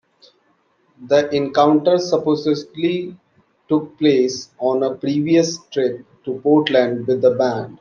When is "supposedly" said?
1.99-3.15